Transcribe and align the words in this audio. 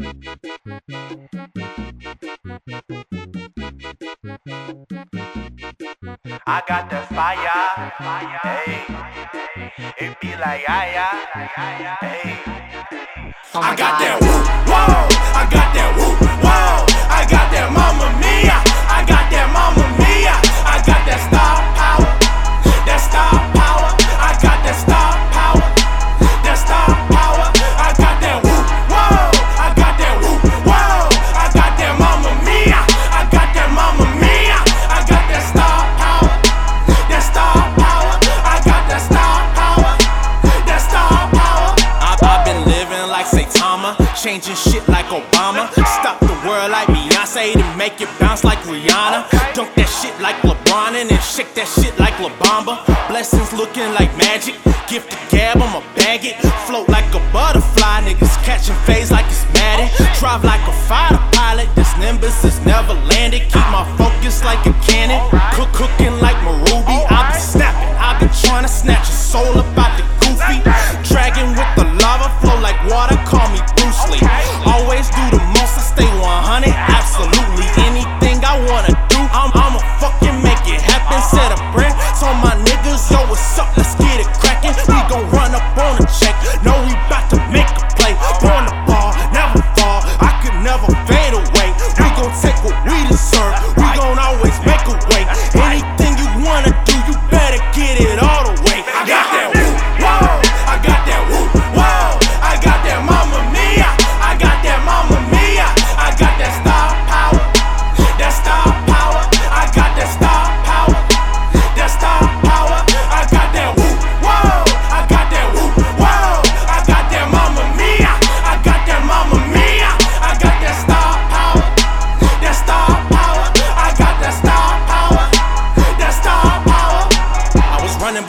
I 0.00 0.12
got 6.66 6.88
the 6.88 7.02
fire, 7.14 7.92
fire, 7.98 8.40
hey. 8.42 8.86
It 9.98 10.20
be 10.20 10.28
like 10.36 10.62
yeah, 10.62 10.92
yeah, 10.92 11.96
hey. 12.00 12.38
Oh 13.54 13.60
I 13.60 13.74
got 13.74 13.98
that 13.98 14.57
Saitama, 43.48 43.96
changing 44.20 44.54
shit 44.54 44.86
like 44.88 45.06
Obama. 45.06 45.70
Stop 45.72 46.20
the 46.20 46.32
world 46.46 46.70
like 46.70 46.88
Beyonce 46.88 47.52
to 47.52 47.76
make 47.76 48.00
it 48.00 48.08
bounce 48.18 48.44
like 48.44 48.58
Rihanna. 48.60 49.28
Dunk 49.54 49.74
that 49.74 49.88
shit 49.88 50.14
like 50.20 50.36
LeBron 50.42 50.94
and 51.00 51.10
then 51.10 51.20
shake 51.20 51.54
that 51.54 51.68
shit 51.68 51.98
like 51.98 52.18
La 52.20 52.28
Bamba. 52.40 52.84
Blessings 53.08 53.52
looking 53.52 53.88
like 53.94 54.14
magic. 54.16 54.54
Gift 54.88 55.10
the 55.10 55.18
gab, 55.36 55.56
I'ma 55.58 55.80
bag 55.96 56.24
it. 56.24 56.36
Float 56.66 56.88
like 56.88 57.08
a 57.14 57.20
butterfly, 57.32 58.02
niggas 58.04 58.36
catching 58.44 58.76
phase 58.84 59.10
like 59.10 59.26
it's 59.26 59.44
Madden. 59.54 59.88
Drive 60.18 60.44
like 60.44 60.62
water, 72.98 73.16
call 73.24 73.48
me 73.52 73.77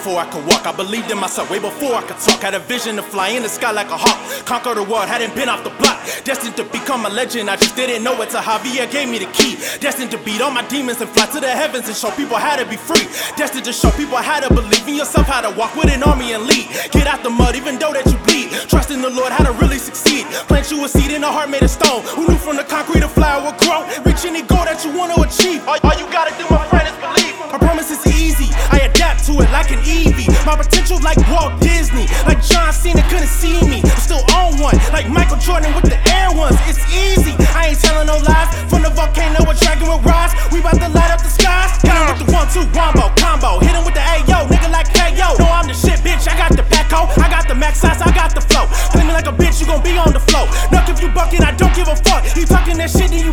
before 0.00 0.18
I 0.18 0.24
could 0.32 0.46
walk. 0.46 0.66
I 0.66 0.72
believed 0.72 1.10
in 1.10 1.18
myself 1.18 1.50
way 1.50 1.58
before 1.58 1.92
I 1.92 2.00
could 2.00 2.16
talk. 2.16 2.40
Had 2.40 2.54
a 2.54 2.58
vision 2.58 2.96
to 2.96 3.02
fly 3.02 3.28
in 3.36 3.42
the 3.42 3.50
sky 3.50 3.70
like 3.70 3.90
a 3.90 3.98
hawk. 4.00 4.16
Conquer 4.46 4.74
the 4.74 4.82
world, 4.82 5.04
hadn't 5.04 5.34
been 5.34 5.50
off 5.50 5.62
the 5.62 5.74
block. 5.76 6.00
Destined 6.24 6.56
to 6.56 6.64
become 6.64 7.04
a 7.04 7.10
legend, 7.10 7.50
I 7.50 7.56
just 7.56 7.76
didn't 7.76 8.02
know 8.02 8.16
it 8.22 8.30
till 8.30 8.40
Javier 8.40 8.90
gave 8.90 9.10
me 9.12 9.18
the 9.18 9.30
key. 9.36 9.60
Destined 9.78 10.10
to 10.12 10.18
beat 10.24 10.40
all 10.40 10.50
my 10.50 10.64
demons 10.68 11.02
and 11.02 11.10
fly 11.10 11.26
to 11.26 11.38
the 11.40 11.52
heavens 11.52 11.86
and 11.86 11.94
show 11.94 12.10
people 12.12 12.38
how 12.38 12.56
to 12.56 12.64
be 12.64 12.76
free. 12.76 13.04
Destined 13.36 13.66
to 13.66 13.74
show 13.74 13.90
people 13.92 14.16
how 14.16 14.40
to 14.40 14.48
believe 14.48 14.88
in 14.88 14.96
yourself, 14.96 15.26
how 15.26 15.42
to 15.44 15.52
walk 15.52 15.76
with 15.76 15.92
an 15.92 16.02
army 16.02 16.32
and 16.32 16.48
lead. 16.48 16.64
Get 16.96 17.06
out 17.06 17.22
the 17.22 17.28
mud 17.28 17.54
even 17.54 17.78
though 17.78 17.92
that 17.92 18.06
you 18.08 18.16
bleed. 18.24 18.48
Trust 18.72 18.90
in 18.90 19.02
the 19.02 19.10
Lord 19.10 19.32
how 19.32 19.44
to 19.44 19.52
really 19.60 19.78
succeed. 19.78 20.24
Plant 20.48 20.70
you 20.70 20.82
a 20.82 20.88
seed 20.88 21.12
in 21.12 21.24
a 21.24 21.30
heart 21.30 21.50
made 21.50 21.62
of 21.62 21.70
stone. 21.70 22.00
Who 22.16 22.24
knew 22.26 22.40
from 22.40 22.56
the 22.56 22.64
concrete 22.64 23.04
a 23.04 23.08
flower 23.08 23.44
would 23.44 23.60
grow? 23.60 23.84
Reach 24.00 24.24
any 24.24 24.40
goal 24.40 24.64
that 24.64 24.80
you 24.80 24.96
want 24.96 25.12
to 25.12 25.20
achieve. 25.28 25.60
All 25.68 25.76
you 25.76 26.08
gotta 26.08 26.32
do, 26.40 26.48
my 26.48 26.64
friend, 26.72 26.88
is 26.88 26.96
believe. 26.96 27.19
My 30.46 30.56
potential 30.56 30.98
like 31.00 31.18
Walt 31.28 31.60
Disney. 31.60 32.06
Like 32.26 32.42
John 32.42 32.72
Cena 32.72 33.02
couldn't 33.08 33.28
see 33.28 33.60
me. 33.68 33.80
I'm 33.84 34.00
still 34.00 34.24
on 34.36 34.58
one. 34.58 34.76
Like 34.92 35.08
Michael 35.08 35.38
Jordan 35.38 35.74
with 35.74 35.84
the 35.84 35.98
air 36.10 36.32
ones. 36.32 36.56
It's 36.66 36.80
easy. 36.92 37.36
I 37.54 37.72
ain't 37.72 37.80
telling 37.80 38.06
no 38.06 38.18
lies. 38.24 38.48
From 38.70 38.82
the 38.82 38.90
volcano, 38.90 39.44
a 39.44 39.54
dragon 39.54 39.88
with 39.88 40.04
rise. 40.04 40.32
We 40.52 40.60
bout 40.60 40.80
to 40.80 40.88
light 40.88 41.10
up 41.10 41.20
the 41.22 41.30
skies. 41.30 41.76
Got 41.82 41.96
him 41.96 42.04
with 42.12 42.26
the 42.26 42.32
one, 42.32 42.48
two, 42.48 42.64
wombo, 42.72 43.12
combo. 43.20 43.60
Hit 43.60 43.76
him 43.76 43.84
with 43.84 43.94
the 43.94 44.00
Ayo, 44.00 44.48
nigga 44.48 44.70
like 44.70 44.90
yo. 45.20 45.36
No, 45.38 45.46
I'm 45.52 45.66
the 45.66 45.74
shit, 45.74 46.00
bitch. 46.00 46.24
I 46.26 46.36
got 46.36 46.56
the 46.56 46.64
backhoe. 46.64 47.06
I 47.18 47.28
got 47.28 47.46
the 47.46 47.54
max 47.54 47.80
size. 47.80 48.00
I 48.00 48.10
got 48.12 48.34
the 48.34 48.40
flow. 48.40 48.66
Play 48.92 49.04
me 49.04 49.12
like 49.12 49.26
a 49.26 49.34
bitch, 49.34 49.60
you 49.60 49.66
gon' 49.66 49.82
be 49.82 49.96
on 49.98 50.12
the 50.12 50.20
flow. 50.20 50.46
Nuck 50.72 50.88
if 50.88 51.00
you 51.02 51.08
bucking, 51.10 51.42
I 51.42 51.52
don't 51.52 51.74
give 51.74 51.88
a 51.88 51.96
fuck. 51.96 52.24
You 52.36 52.46
talking 52.46 52.76
that 52.78 52.90
shit, 52.90 53.10
then 53.10 53.24
you 53.24 53.32